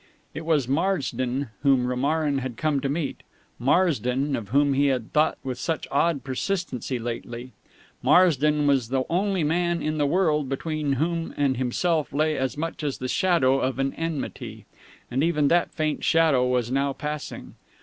It 0.33 0.45
was 0.47 0.67
Marsden 0.67 1.49
whom 1.61 1.85
Romarin 1.85 2.39
had 2.39 2.57
come 2.57 2.79
to 2.79 2.89
meet 2.89 3.21
Marsden, 3.59 4.35
of 4.35 4.49
whom 4.49 4.73
he 4.73 4.87
had 4.87 5.13
thought 5.13 5.37
with 5.43 5.59
such 5.59 5.87
odd 5.91 6.23
persistency 6.23 6.97
lately. 6.97 7.51
Marsden 8.01 8.65
was 8.65 8.89
the 8.89 9.03
only 9.11 9.43
man 9.43 9.79
in 9.83 9.99
the 9.99 10.07
world 10.07 10.49
between 10.49 10.93
whom 10.93 11.35
and 11.37 11.57
himself 11.57 12.11
lay 12.13 12.35
as 12.35 12.57
much 12.57 12.81
as 12.81 12.97
the 12.97 13.07
shadow 13.07 13.59
of 13.59 13.77
an 13.77 13.93
enmity; 13.93 14.65
and 15.11 15.23
even 15.23 15.49
that 15.49 15.71
faint 15.71 16.03
shadow 16.03 16.47
was 16.47 16.71
now 16.71 16.93
passing. 16.93 17.53